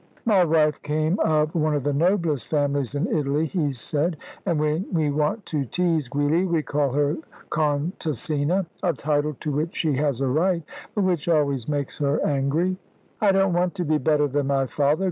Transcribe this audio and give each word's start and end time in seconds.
"My 0.25 0.43
wife 0.43 0.81
came 0.81 1.19
of 1.19 1.53
one 1.53 1.75
of 1.75 1.83
the 1.83 1.93
noblest 1.93 2.47
families 2.47 2.95
in 2.95 3.05
Italy," 3.15 3.45
he 3.45 3.71
said, 3.71 4.17
"and 4.47 4.59
when 4.59 4.87
we 4.91 5.11
want 5.11 5.45
to 5.53 5.63
tease 5.63 6.09
Giulia, 6.09 6.47
we 6.47 6.63
call 6.63 6.91
her 6.93 7.17
Contessina, 7.51 8.65
a 8.81 8.93
title 8.93 9.35
to 9.41 9.51
which 9.51 9.75
she 9.75 9.93
has 9.97 10.19
a 10.19 10.27
right, 10.27 10.63
but 10.95 11.03
which 11.03 11.27
always 11.29 11.69
makes 11.69 11.99
her 11.99 12.19
angry." 12.25 12.77
"I 13.21 13.31
don't 13.31 13.53
want 13.53 13.75
to 13.75 13.85
be 13.85 13.99
better 13.99 14.27
than 14.27 14.47
my 14.47 14.65
father!" 14.65 14.99